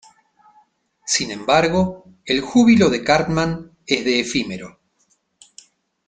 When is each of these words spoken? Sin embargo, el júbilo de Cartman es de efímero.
Sin 1.05 1.29
embargo, 1.29 2.05
el 2.25 2.41
júbilo 2.41 2.89
de 2.89 3.03
Cartman 3.03 3.77
es 3.85 4.03
de 4.03 4.19
efímero. 4.21 4.79